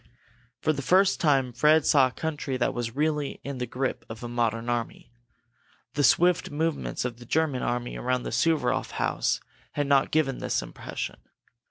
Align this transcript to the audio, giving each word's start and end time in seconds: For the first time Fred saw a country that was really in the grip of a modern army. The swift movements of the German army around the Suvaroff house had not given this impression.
For 0.61 0.73
the 0.73 0.81
first 0.81 1.19
time 1.21 1.53
Fred 1.53 1.85
saw 1.85 2.07
a 2.07 2.11
country 2.11 2.57
that 2.57 2.73
was 2.73 2.95
really 2.95 3.39
in 3.43 3.59
the 3.59 3.67
grip 3.67 4.03
of 4.09 4.23
a 4.23 4.27
modern 4.27 4.67
army. 4.67 5.11
The 5.93 6.03
swift 6.03 6.49
movements 6.49 7.05
of 7.05 7.17
the 7.17 7.25
German 7.27 7.61
army 7.61 7.97
around 7.97 8.23
the 8.23 8.31
Suvaroff 8.31 8.93
house 8.93 9.41
had 9.73 9.85
not 9.85 10.09
given 10.09 10.39
this 10.39 10.63
impression. 10.63 11.17